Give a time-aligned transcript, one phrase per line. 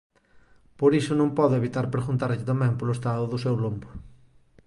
[0.79, 3.89] Por iso non podo evitar preguntarlle tamén polo estado do seu lombo.